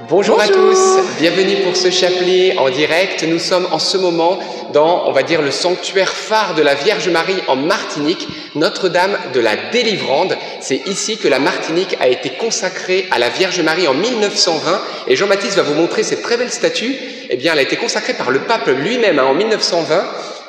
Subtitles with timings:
[0.00, 0.78] Bonjour, à tous,
[1.18, 3.22] bienvenue pour ce chapelet en direct.
[3.22, 4.38] Nous sommes en ce moment
[4.74, 9.40] dans, on va dire, le sanctuaire phare de la Vierge Marie en Martinique, Notre-Dame de
[9.40, 10.36] la Délivrande.
[10.60, 15.16] C'est ici que la Martinique a été consacrée à la Vierge Marie en 1920 et
[15.16, 16.94] Jean-Baptiste va vous montrer cette très belle statue.
[17.30, 20.04] Eh bien, elle a été consacrée par le pape lui-même hein, en 1920.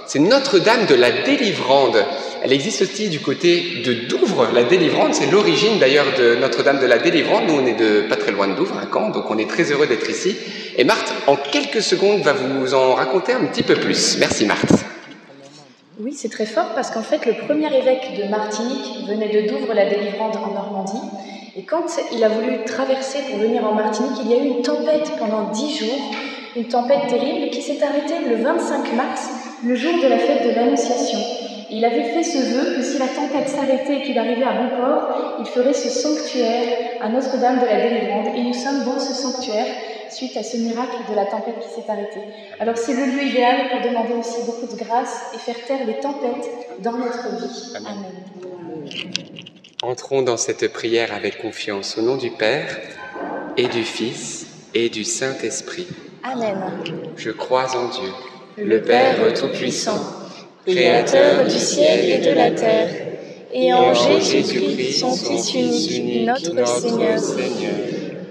[0.07, 2.03] C'est Notre-Dame de la Délivrande.
[2.47, 5.13] Elle existe aussi du côté de Douvres, la Délivrande.
[5.13, 7.43] C'est l'origine d'ailleurs de Notre-Dame de la Délivrande.
[7.45, 9.69] Nous, on est de pas très loin de Douvres, à Caen, donc on est très
[9.69, 10.33] heureux d'être ici.
[10.77, 14.17] Et Marthe, en quelques secondes, va vous en raconter un petit peu plus.
[14.19, 14.71] Merci Marthe.
[15.99, 19.73] Oui, c'est très fort parce qu'en fait, le premier évêque de Martinique venait de Douvres,
[19.73, 21.05] la Délivrande en Normandie.
[21.57, 24.61] Et quand il a voulu traverser pour venir en Martinique, il y a eu une
[24.61, 26.15] tempête pendant dix jours,
[26.55, 29.27] une tempête terrible qui s'est arrêtée le 25 mars,
[29.65, 31.19] le jour de la fête de l'Annonciation.
[31.69, 34.69] Il avait fait ce vœu que si la tempête s'arrêtait et qu'il arrivait à bon
[34.69, 38.35] port, il ferait ce sanctuaire à Notre-Dame de la Délivrande.
[38.35, 39.67] Et nous sommes dans ce sanctuaire
[40.09, 42.21] suite à ce miracle de la tempête qui s'est arrêtée.
[42.59, 45.99] Alors c'est le lieu idéal pour demander aussi beaucoup de grâce et faire taire les
[45.99, 47.73] tempêtes dans notre vie.
[47.75, 48.05] Amen.
[49.83, 52.77] Entrons dans cette prière avec confiance au nom du Père
[53.57, 55.87] et du Fils et du Saint-Esprit.
[56.23, 56.57] Amen.
[57.17, 58.09] Je crois en Dieu,
[58.57, 60.16] le Père Tout-Puissant
[60.67, 62.89] Créateur du ciel et de la terre,
[63.53, 67.21] et en Jésus-Christ, son Fils unique, notre Seigneur,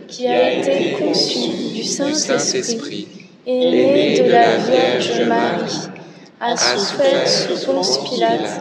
[0.07, 3.09] qui a été conçu du Saint-Esprit,
[3.47, 5.89] et né de la Vierge Marie,
[6.39, 8.61] a souffert sous Ponce Pilate,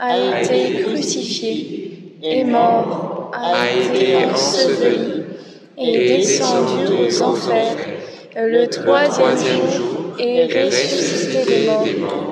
[0.00, 5.22] a été crucifié, est mort, a été enseveli,
[5.78, 7.76] et descendu aux enfers,
[8.34, 12.31] le troisième jour, et ressuscité des morts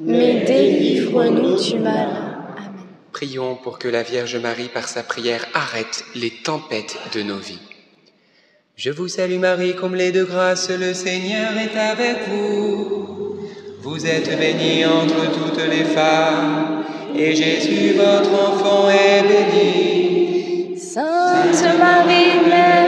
[0.00, 2.08] mais délivre-nous du mal.
[2.56, 2.86] Amen.
[3.12, 7.58] Prions pour que la Vierge Marie, par sa prière, arrête les tempêtes de nos vies.
[8.76, 13.38] Je vous salue Marie, comblée de grâce, le Seigneur est avec vous.
[13.80, 16.84] Vous êtes bénie entre toutes les femmes,
[17.16, 20.78] et Jésus, votre enfant, est béni.
[20.78, 22.87] Sainte Marie, Mère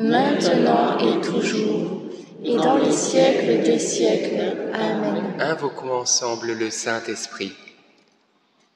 [0.00, 2.02] maintenant et toujours,
[2.42, 4.70] et dans les siècles des siècles.
[4.72, 5.34] Amen.
[5.38, 7.52] Invoquons ensemble le Saint-Esprit.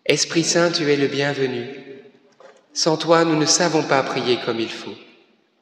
[0.06, 1.66] Esprit Saint, tu es le bienvenu.
[2.74, 4.94] Sans toi, nous ne savons pas prier comme il faut.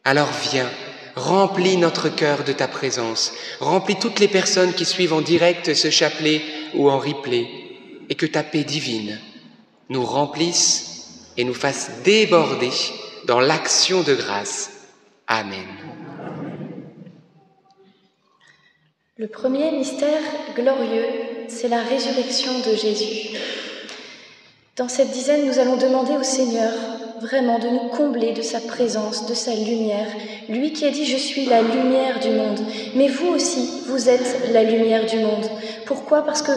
[0.05, 0.69] Alors viens,
[1.15, 5.91] remplis notre cœur de ta présence, remplis toutes les personnes qui suivent en direct ce
[5.91, 6.41] chapelet
[6.75, 7.47] ou en replay,
[8.09, 9.21] et que ta paix divine
[9.91, 11.07] nous remplisse
[11.37, 12.71] et nous fasse déborder
[13.27, 14.72] dans l'action de grâce.
[15.27, 15.67] Amen.
[19.17, 20.21] Le premier mystère
[20.57, 21.07] glorieux,
[21.49, 23.37] c'est la résurrection de Jésus.
[24.77, 26.73] Dans cette dizaine, nous allons demander au Seigneur
[27.21, 30.09] vraiment de nous combler de sa présence, de sa lumière.
[30.49, 32.61] Lui qui a dit Je suis la lumière du monde.
[32.97, 35.47] Mais vous aussi, vous êtes la lumière du monde.
[35.87, 36.25] Pourquoi?
[36.25, 36.53] Parce que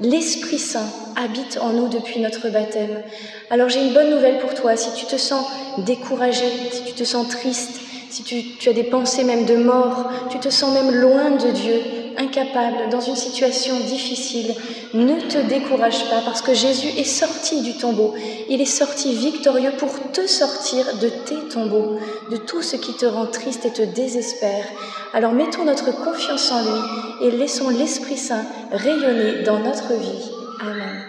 [0.00, 3.02] l'Esprit Saint habite en nous depuis notre baptême.
[3.50, 4.76] Alors j'ai une bonne nouvelle pour toi.
[4.76, 5.44] Si tu te sens
[5.78, 7.80] découragé, si tu te sens triste,
[8.10, 11.80] si tu, as des pensées même de mort, tu te sens même loin de Dieu,
[12.18, 14.54] incapable, dans une situation difficile,
[14.94, 18.14] ne te décourage pas parce que Jésus est sorti du tombeau.
[18.48, 21.98] Il est sorti victorieux pour te sortir de tes tombeaux,
[22.30, 24.64] de tout ce qui te rend triste et te désespère.
[25.12, 30.30] Alors mettons notre confiance en lui et laissons l'Esprit Saint rayonner dans notre vie.
[30.60, 31.02] Amen.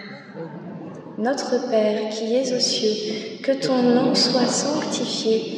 [1.18, 5.57] Notre Père qui es aux cieux, que ton nom soit sanctifié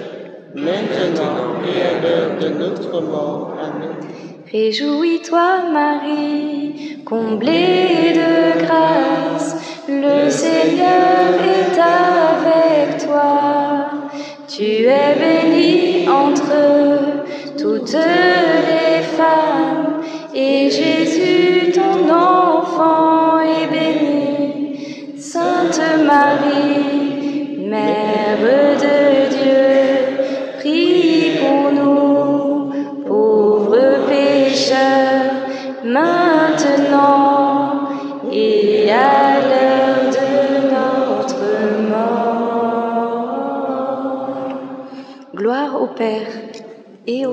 [0.55, 3.53] maintenant et à l'heure de notre mort.
[3.59, 3.95] Amen.
[4.51, 9.55] Réjouis-toi, Marie, comblée de grâce,
[9.87, 13.91] le Seigneur est avec toi.
[14.49, 17.21] Tu es bénie entre
[17.57, 20.01] toutes les femmes,
[20.35, 25.15] et Jésus, ton enfant, est béni.
[25.17, 28.37] Sainte Marie, Mère
[28.81, 29.00] de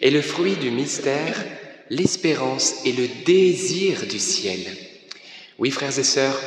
[0.00, 1.34] Et le fruit du mystère,
[1.90, 4.60] l'espérance et le désir du ciel.
[5.58, 6.38] Oui, frères et sœurs,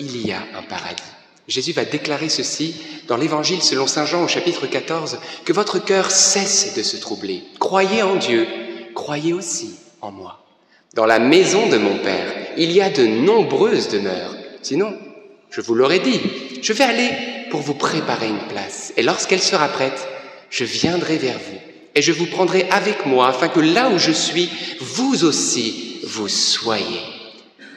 [0.00, 1.02] il y a un paradis.
[1.48, 2.74] Jésus va déclarer ceci
[3.06, 7.44] dans l'Évangile selon Saint Jean au chapitre 14, que votre cœur cesse de se troubler.
[7.60, 8.48] Croyez en Dieu,
[8.94, 10.44] croyez aussi en moi.
[10.94, 14.34] Dans la maison de mon Père, il y a de nombreuses demeures.
[14.62, 14.96] Sinon,
[15.50, 16.20] je vous l'aurais dit,
[16.62, 17.10] je vais aller
[17.50, 18.92] pour vous préparer une place.
[18.96, 20.08] Et lorsqu'elle sera prête,
[20.50, 21.60] je viendrai vers vous
[21.96, 24.50] et je vous prendrai avec moi afin que là où je suis,
[24.80, 27.00] vous aussi, vous soyez.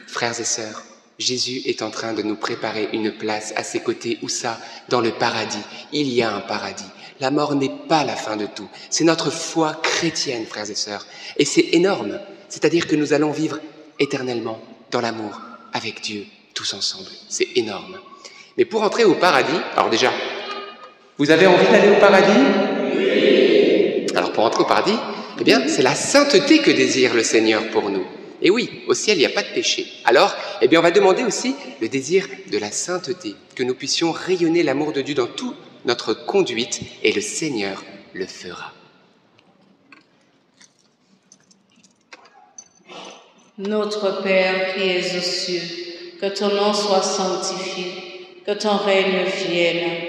[0.08, 0.84] Frères et sœurs,
[1.18, 4.20] Jésus est en train de nous préparer une place à ses côtés.
[4.22, 4.60] Où ça
[4.90, 5.64] Dans le paradis.
[5.94, 6.84] Il y a un paradis.
[7.22, 8.68] La mort n'est pas la fin de tout.
[8.90, 11.06] C'est notre foi chrétienne, frères et sœurs.
[11.38, 12.20] Et c'est énorme.
[12.50, 13.60] C'est-à-dire que nous allons vivre
[14.00, 14.62] éternellement
[14.92, 15.40] dans l'amour
[15.72, 17.10] avec Dieu, tous ensemble.
[17.30, 17.98] C'est énorme.
[18.58, 20.12] Mais pour entrer au paradis, alors déjà,
[21.18, 22.69] vous avez envie d'aller au paradis?
[24.40, 24.96] Pour entrer au paradis,
[25.38, 28.06] eh bien, c'est la sainteté que désire le Seigneur pour nous.
[28.42, 29.86] Et oui, au ciel, il n'y a pas de péché.
[30.06, 34.14] Alors, eh bien, on va demander aussi le désir de la sainteté, que nous puissions
[34.14, 38.72] rayonner l'amour de Dieu dans toute notre conduite, et le Seigneur le fera.
[43.58, 50.09] Notre Père qui es aux cieux, que ton nom soit sanctifié, que ton règne vienne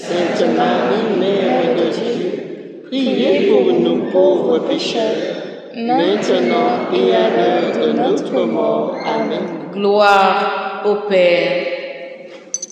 [0.00, 5.36] Sainte Marie, Mère de Dieu, priez pour nous pauvres pécheurs,
[5.76, 8.96] maintenant et à l'heure de notre mort.
[9.04, 9.40] Amen.
[9.74, 11.66] Gloire au Père,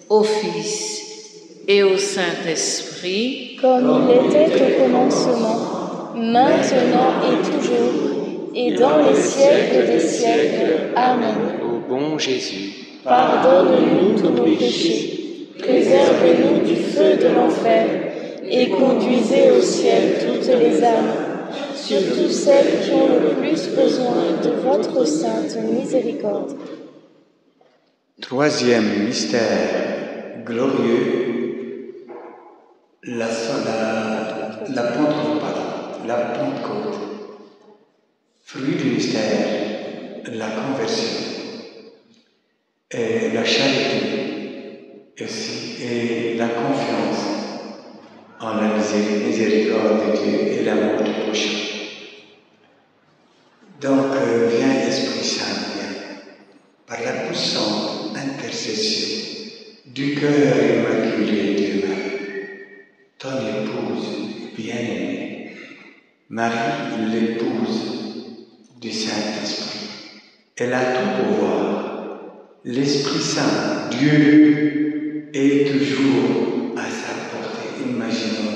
[0.08, 1.02] au Fils
[1.68, 9.86] et au Saint-Esprit, comme il était au commencement, maintenant et toujours, et dans les siècles
[9.86, 10.92] des siècles.
[10.96, 11.34] Amen.
[11.62, 12.72] Ô bon Jésus,
[13.04, 15.27] Pardonne-nous tous nos péchés,
[15.58, 17.86] préservez-nous du feu de l'enfer,
[18.50, 21.12] et conduisez au ciel toutes les âmes,
[21.74, 26.56] surtout celles qui ont le plus besoin de votre sainte miséricorde.
[28.20, 32.06] Troisième mystère glorieux,
[33.04, 35.42] la, la, la Pentecôte,
[36.06, 36.98] la Pentecôte.
[38.44, 39.46] Fruit du mystère,
[40.32, 41.20] la conversion
[42.90, 44.27] et la charité
[45.20, 47.24] et la confiance
[48.40, 51.58] en la misé- miséricorde de Dieu et l'amour du prochain.
[53.80, 56.20] Donc, euh, viens Esprit Saint, viens,
[56.86, 59.24] par la puissante intercession
[59.86, 62.02] du cœur immaculé de Marie,
[63.18, 64.06] ton épouse
[64.56, 65.50] bien-aimée,
[66.28, 68.26] Marie, l'épouse
[68.80, 69.88] du Saint-Esprit.
[70.56, 72.20] Elle a tout pouvoir.
[72.64, 74.87] L'Esprit Saint, Dieu,
[75.34, 77.90] est toujours à sa portée.
[77.90, 78.48] Imaginons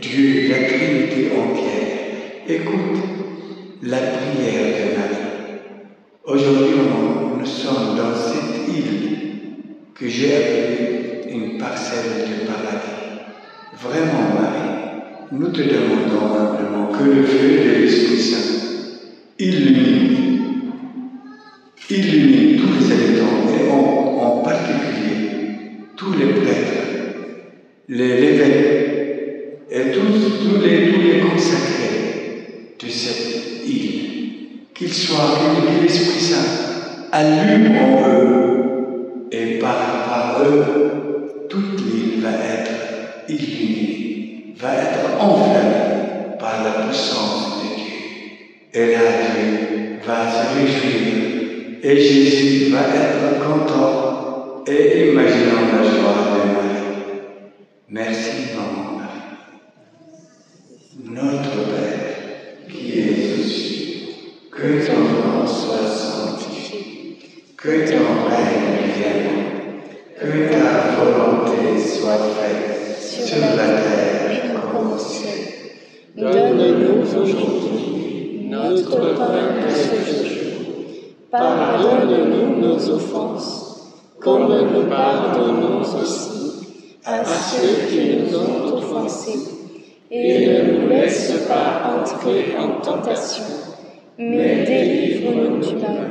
[0.00, 1.90] Dieu, la Trinité entière.
[2.48, 3.02] Écoute
[3.82, 5.30] la prière de Marie.
[6.24, 6.76] Aujourd'hui,
[7.38, 9.16] nous sommes dans cette île
[9.94, 13.24] que j'ai appelée une parcelle de paradis.
[13.80, 15.00] Vraiment, Marie,
[15.32, 18.60] nous te demandons simplement que le feu de l'Esprit Saint
[19.38, 20.62] illumine,
[21.88, 25.39] illumine tous les habitants et en, en particulier
[26.00, 26.80] tous les prêtres,
[27.90, 34.00] les l'évêque et tous, tous, les, tous les consacrés de cette île.
[34.74, 42.30] Qu'ils soient, que l'Esprit Saint allume en eux et par, par eux, toute l'île va
[42.30, 47.84] être illuminée, va être enflammée par la puissance de Dieu.
[48.72, 49.00] Et là,
[49.34, 51.20] Dieu va se réjouir
[51.82, 54.10] et Jésus va être content
[54.66, 56.80] et imaginant la joie de Marie.
[57.88, 59.24] Merci, maman Marie.
[61.04, 64.08] Notre Père, qui es aux cieux,
[64.52, 67.18] que ton nom soit sanctifié,
[67.56, 69.40] que ton règne vienne,
[70.20, 75.40] que ta volonté soit faite sur la terre comme au ciel.
[76.16, 80.40] Donne-nous aujourd'hui notre pain de ce jour.
[81.30, 83.70] Pardonne-nous nos offenses,
[84.20, 86.30] comme nous pardonnons aussi
[87.04, 89.38] à ceux qui nous ont offensés.
[90.10, 93.44] Et ne nous laisse pas entrer en tentation,
[94.18, 96.10] mais délivre-nous du mal.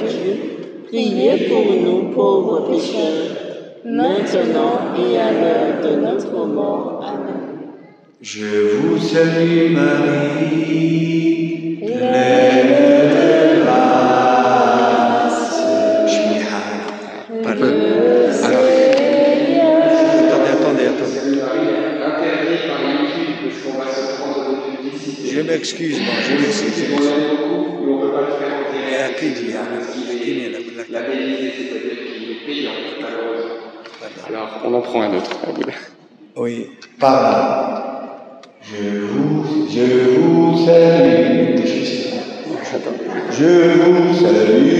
[0.91, 3.31] priez pour nous pauvres pécheurs,
[3.85, 7.01] maintenant et à l'heure de notre mort.
[7.07, 7.71] Amen.
[8.21, 10.97] Je vous salue Marie,
[11.79, 12.67] pleine
[13.13, 15.51] de grâce.
[16.07, 16.73] Shmihai.
[17.41, 17.71] Pardon.
[18.43, 18.65] Alors,
[20.27, 21.21] attendez, attendez, attendez.
[25.33, 26.35] Je m'excuse, moi, je
[34.31, 35.29] Alors, on en prend un autre.
[36.37, 37.81] Oui, pardon.
[38.61, 41.57] Je vous, je vous salue.
[43.31, 44.70] Je vous salue.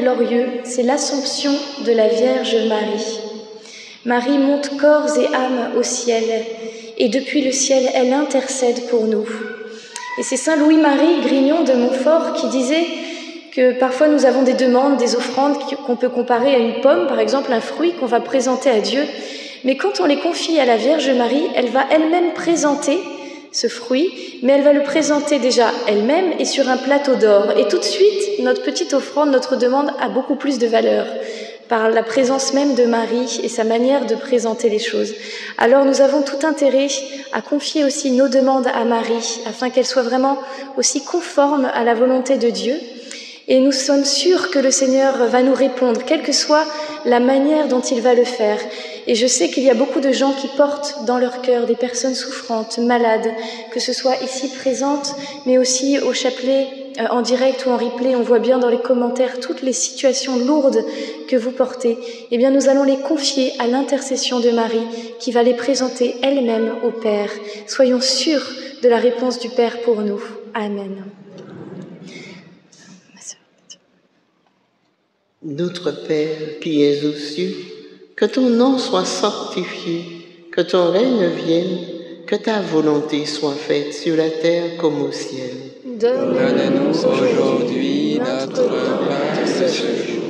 [0.00, 1.52] Glorieux, c'est l'Assomption
[1.84, 3.20] de la Vierge Marie.
[4.04, 6.24] Marie monte corps et âme au ciel,
[6.96, 9.26] et depuis le ciel, elle intercède pour nous.
[10.18, 12.86] Et c'est Saint Louis-Marie Grignon de Montfort qui disait
[13.54, 15.56] que parfois nous avons des demandes, des offrandes
[15.86, 19.02] qu'on peut comparer à une pomme, par exemple un fruit qu'on va présenter à Dieu.
[19.64, 22.98] Mais quand on les confie à la Vierge Marie, elle va elle-même présenter
[23.52, 27.52] ce fruit, mais elle va le présenter déjà elle-même et sur un plateau d'or.
[27.56, 31.06] Et tout de suite, notre petite offrande, notre demande a beaucoup plus de valeur
[31.68, 35.12] par la présence même de Marie et sa manière de présenter les choses.
[35.58, 36.88] Alors nous avons tout intérêt
[37.32, 40.38] à confier aussi nos demandes à Marie, afin qu'elles soient vraiment
[40.76, 42.74] aussi conformes à la volonté de Dieu.
[43.48, 46.66] Et nous sommes sûrs que le Seigneur va nous répondre, quelle que soit
[47.06, 48.58] la manière dont il va le faire.
[49.06, 51.74] Et je sais qu'il y a beaucoup de gens qui portent dans leur cœur des
[51.74, 53.30] personnes souffrantes, malades,
[53.72, 55.14] que ce soit ici présentes,
[55.46, 56.66] mais aussi au chapelet
[57.00, 58.14] euh, en direct ou en replay.
[58.16, 60.84] On voit bien dans les commentaires toutes les situations lourdes
[61.26, 61.96] que vous portez.
[62.30, 64.86] Eh bien, nous allons les confier à l'intercession de Marie,
[65.20, 67.30] qui va les présenter elle-même au Père.
[67.66, 68.46] Soyons sûrs
[68.82, 70.20] de la réponse du Père pour nous.
[70.52, 71.04] Amen.
[75.44, 77.54] Notre Père qui es aux cieux,
[78.16, 80.02] que ton nom soit sanctifié,
[80.50, 81.78] que ton règne vienne,
[82.26, 85.54] que ta volonté soit faite sur la terre comme au ciel.
[85.84, 90.22] Donne-nous aujourd'hui notre pain de ce jour.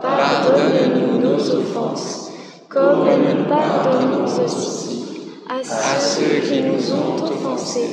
[0.00, 2.30] Pardonne-nous nos offenses,
[2.68, 5.04] comme nous pardonnons aussi
[5.48, 7.90] à ceux qui nous ont offensés.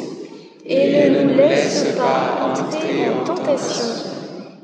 [0.63, 4.14] Et ne nous laisse pas entrer en tentation,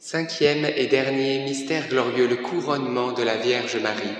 [0.00, 4.14] Cinquième et dernier mystère glorieux, le couronnement de la Vierge Marie.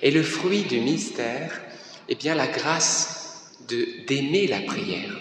[0.00, 1.60] Et le fruit du mystère,
[2.08, 3.50] eh bien la grâce
[4.06, 5.18] d'aimer la prière.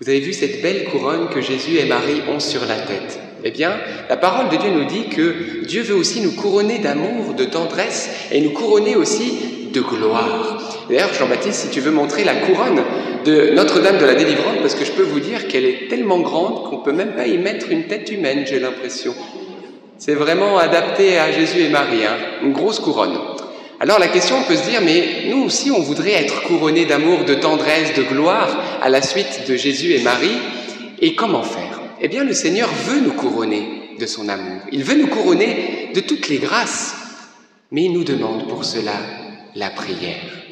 [0.00, 3.20] Vous avez vu cette belle couronne que Jésus et Marie ont sur la tête.
[3.44, 7.34] Eh bien, la parole de Dieu nous dit que Dieu veut aussi nous couronner d'amour,
[7.34, 10.73] de tendresse et nous couronner aussi de gloire.
[10.88, 12.82] D'ailleurs, Jean-Baptiste, si tu veux montrer la couronne
[13.24, 16.64] de Notre-Dame de la Délivrance, parce que je peux vous dire qu'elle est tellement grande
[16.64, 19.14] qu'on peut même pas y mettre une tête humaine, j'ai l'impression.
[19.98, 23.16] C'est vraiment adapté à Jésus et Marie, hein, une grosse couronne.
[23.80, 27.24] Alors la question, on peut se dire, mais nous aussi, on voudrait être couronnés d'amour,
[27.24, 30.36] de tendresse, de gloire à la suite de Jésus et Marie.
[31.00, 31.80] Et comment faire?
[32.00, 34.60] Eh bien, le Seigneur veut nous couronner de son amour.
[34.72, 36.94] Il veut nous couronner de toutes les grâces.
[37.70, 38.92] Mais il nous demande pour cela
[39.54, 40.43] la prière.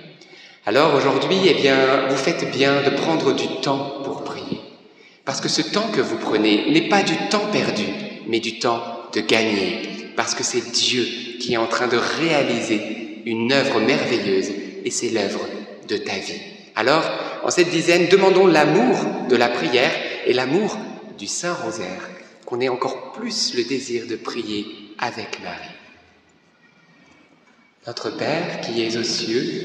[0.64, 4.61] Alors aujourd'hui, eh bien, vous faites bien de prendre du temps pour prier.
[5.25, 7.87] Parce que ce temps que vous prenez n'est pas du temps perdu,
[8.29, 8.81] mais du temps
[9.12, 10.12] de gagner.
[10.14, 11.05] Parce que c'est Dieu
[11.40, 14.51] qui est en train de réaliser une œuvre merveilleuse
[14.85, 15.40] et c'est l'œuvre
[15.88, 16.40] de ta vie.
[16.77, 17.11] Alors,
[17.42, 18.96] en cette dizaine, demandons l'amour
[19.29, 19.92] de la prière
[20.27, 20.79] et l'amour
[21.18, 22.09] du Saint Rosaire,
[22.46, 24.66] qu'on ait encore plus le désir de prier
[25.01, 25.75] avec Marie.
[27.85, 29.64] Notre Père qui es aux cieux,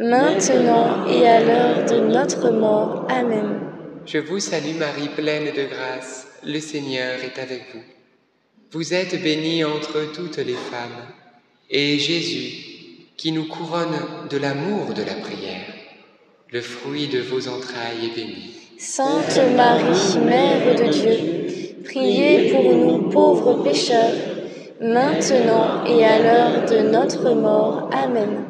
[0.00, 3.06] maintenant et à l'heure de notre mort.
[3.10, 3.60] Amen.
[4.06, 7.82] Je vous salue Marie, pleine de grâce, le Seigneur est avec vous.
[8.72, 11.04] Vous êtes bénie entre toutes les femmes,
[11.68, 15.66] et Jésus, qui nous couronne de l'amour de la prière,
[16.50, 18.54] le fruit de vos entrailles est béni.
[18.78, 24.14] Sainte Marie, Mère de Dieu, priez pour nous pauvres pécheurs,
[24.80, 27.90] maintenant et à l'heure de notre mort.
[27.92, 28.49] Amen.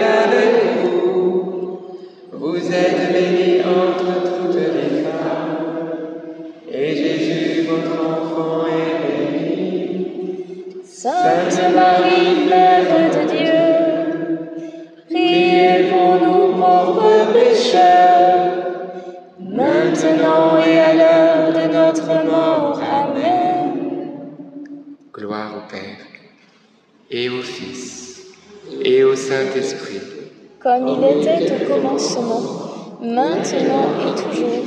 [33.01, 34.63] maintenant et toujours,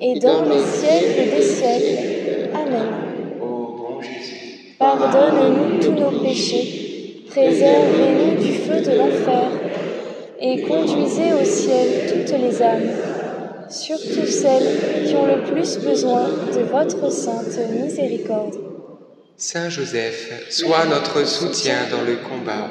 [0.00, 2.50] et dans les siècles des siècles.
[2.54, 2.88] Amen.
[4.78, 9.48] Pardonne-nous tous nos péchés, préservez-nous du feu de l'enfer,
[10.38, 12.90] et conduisez au ciel toutes les âmes,
[13.70, 18.56] surtout celles qui ont le plus besoin de votre sainte miséricorde.
[19.38, 22.70] Saint Joseph, sois notre soutien dans le combat.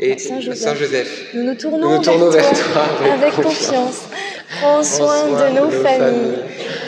[0.00, 3.12] Et Saint Joseph, Saint Joseph, Nous nous tournons, Nous nous tournons vers, vers toi, toi
[3.12, 4.02] avec confiance.
[4.60, 6.38] Prends soin de nos familles,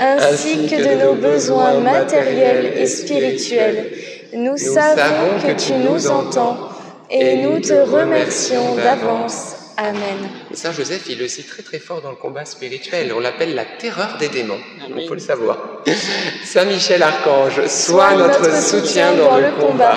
[0.01, 3.93] ainsi que de nos besoins matériels et spirituels.
[4.33, 6.71] Nous savons que tu nous entends
[7.11, 9.57] et nous te remercions d'avance.
[9.77, 10.29] Amen.
[10.53, 13.13] Et Saint Joseph, il est aussi très très fort dans le combat spirituel.
[13.17, 14.59] On l'appelle la terreur des démons.
[14.97, 15.83] Il faut le savoir.
[16.45, 19.97] Saint Michel Archange, sois notre soutien dans le combat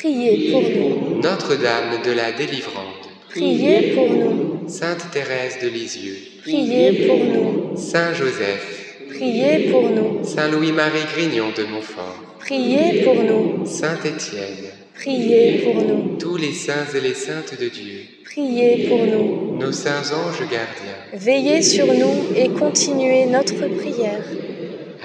[0.00, 1.20] Priez pour nous.
[1.20, 4.66] Notre-Dame de la Délivrante, Priez pour nous.
[4.66, 7.76] Sainte Thérèse de Lisieux, Priez pour nous.
[7.76, 10.24] Saint Joseph, Priez pour nous.
[10.24, 13.66] Saint Louis-Marie Grignon de Montfort, Priez pour nous.
[13.66, 16.16] Saint Étienne, Priez pour nous.
[16.18, 19.58] tous les saints et les saintes de Dieu, Priez pour nous.
[19.58, 21.02] nos saints anges gardiens.
[21.12, 24.24] Veillez sur nous et continuez notre prière.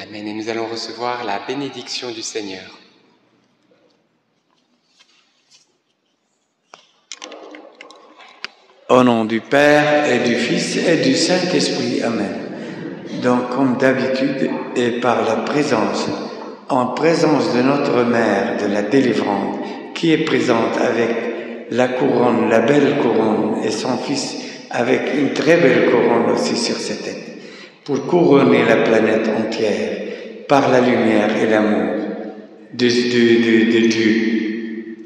[0.02, 0.26] Amen.
[0.26, 2.80] Et nous allons recevoir la bénédiction du Seigneur.
[8.88, 12.04] Au nom du Père et du Fils et du Saint-Esprit.
[12.04, 12.36] Amen.
[13.24, 16.08] Donc, comme d'habitude, et par la présence,
[16.70, 19.58] en présence de notre Mère de la délivrante,
[19.96, 21.10] qui est présente avec
[21.72, 24.36] la couronne, la belle couronne, et son Fils
[24.70, 27.40] avec une très belle couronne aussi sur sa tête,
[27.86, 29.98] pour couronner la planète entière
[30.48, 31.96] par la lumière et l'amour
[32.72, 34.36] de, de Dieu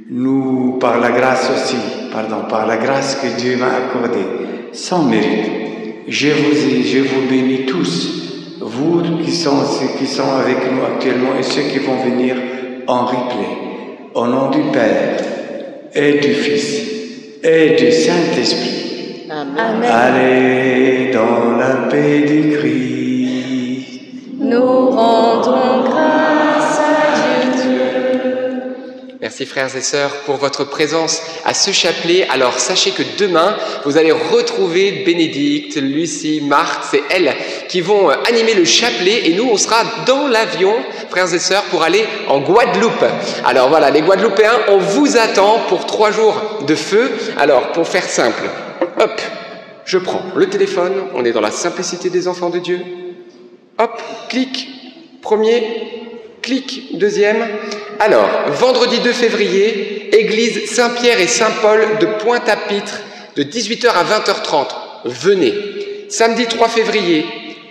[0.10, 1.78] nous, par la grâce aussi,
[2.12, 4.28] pardon, par la grâce que Dieu m'a accordée,
[4.72, 5.52] sans mérite,
[6.08, 10.84] je vous, ai- je vous bénis tous, vous qui sont, ceux qui sont avec nous
[10.86, 12.36] actuellement et ceux qui vont venir
[12.88, 13.52] en replay,
[14.16, 15.18] au nom du Père
[15.94, 16.88] et du Fils
[17.44, 19.26] et du Saint-Esprit.
[19.30, 19.84] Amen.
[19.90, 24.02] Allez dans la paix du Christ.
[24.40, 26.29] Nous rendons grâce.
[29.22, 32.26] Merci frères et sœurs pour votre présence à ce chapelet.
[32.30, 37.36] Alors sachez que demain, vous allez retrouver Bénédicte, Lucie, Marthe, c'est elles
[37.68, 40.74] qui vont animer le chapelet et nous, on sera dans l'avion,
[41.10, 43.04] frères et sœurs, pour aller en Guadeloupe.
[43.44, 47.12] Alors voilà, les Guadeloupéens, on vous attend pour trois jours de feu.
[47.38, 48.44] Alors, pour faire simple,
[49.02, 49.22] hop,
[49.84, 52.80] je prends le téléphone, on est dans la simplicité des enfants de Dieu.
[53.80, 54.70] Hop, clic,
[55.22, 55.99] premier,
[56.42, 57.48] clic, deuxième.
[58.00, 63.02] Alors, vendredi 2 février, église Saint-Pierre et Saint-Paul de Pointe-à-Pitre,
[63.36, 64.68] de 18h à 20h30.
[65.06, 65.54] Venez.
[66.10, 67.26] Samedi 3 février,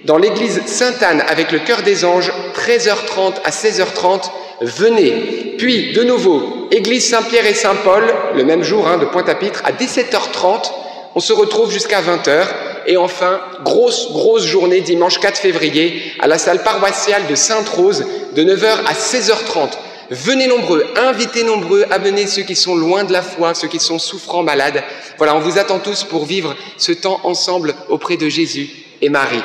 [0.04, 4.30] dans l'église Sainte-Anne avec le cœur des anges, 13h30 à 16h30.
[4.60, 5.54] Venez.
[5.58, 8.04] Puis, de nouveau, église Saint-Pierre et Saint-Paul,
[8.34, 10.70] le même jour hein, de Pointe-à-Pitre, à 17h30.
[11.14, 12.46] On se retrouve jusqu'à 20h.
[12.88, 18.42] Et enfin, grosse, grosse journée dimanche 4 février à la salle paroissiale de Sainte-Rose de
[18.42, 19.72] 9h à 16h30.
[20.10, 23.98] Venez nombreux, invitez nombreux, amenez ceux qui sont loin de la foi, ceux qui sont
[23.98, 24.82] souffrants, malades.
[25.18, 28.70] Voilà, on vous attend tous pour vivre ce temps ensemble auprès de Jésus
[29.02, 29.42] et Marie.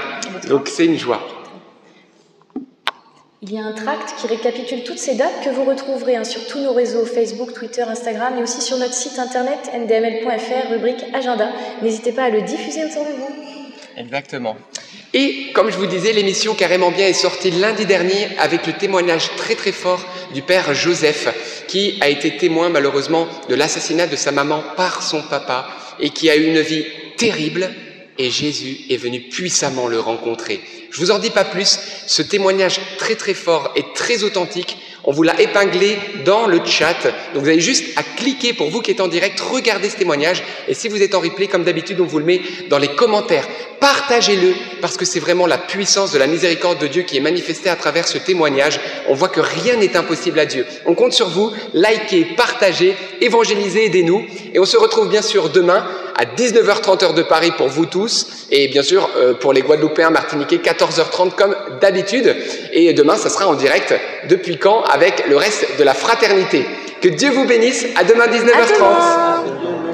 [0.47, 1.32] Donc c'est une joie.
[3.45, 6.47] Il y a un tract qui récapitule toutes ces dates que vous retrouverez hein, sur
[6.47, 11.49] tous nos réseaux Facebook, Twitter, Instagram, et aussi sur notre site internet ndml.fr, rubrique agenda.
[11.81, 13.27] N'hésitez pas à le diffuser autour de vous.
[13.97, 14.55] Exactement.
[15.13, 19.35] Et comme je vous disais, l'émission Carrément Bien est sortie lundi dernier avec le témoignage
[19.35, 24.31] très très fort du père Joseph, qui a été témoin malheureusement de l'assassinat de sa
[24.31, 25.67] maman par son papa
[25.99, 26.85] et qui a eu une vie
[27.17, 27.69] terrible
[28.17, 30.61] et Jésus est venu puissamment le rencontrer.
[30.91, 35.11] Je vous en dis pas plus, ce témoignage très très fort et très authentique, on
[35.11, 36.95] vous l'a épinglé dans le chat.
[37.33, 40.43] Donc vous avez juste à cliquer pour vous qui êtes en direct, regardez ce témoignage.
[40.69, 43.45] Et si vous êtes en replay, comme d'habitude, on vous le met dans les commentaires.
[43.81, 47.69] Partagez-le parce que c'est vraiment la puissance de la miséricorde de Dieu qui est manifestée
[47.69, 48.79] à travers ce témoignage.
[49.09, 50.65] On voit que rien n'est impossible à Dieu.
[50.85, 51.51] On compte sur vous.
[51.73, 54.25] Likez, partagez, évangélisez, aidez-nous.
[54.53, 55.85] Et on se retrouve bien sûr demain
[56.15, 58.27] à 19h30 heure de Paris pour vous tous.
[58.51, 62.35] Et bien sûr, euh, pour les Guadeloupéens martiniquais, 14h30 comme d'habitude.
[62.71, 63.93] Et demain, ça sera en direct
[64.29, 66.65] depuis quand avec le reste de la fraternité.
[67.01, 67.85] Que Dieu vous bénisse.
[67.95, 68.53] À demain 19h30.
[68.53, 69.92] À demain.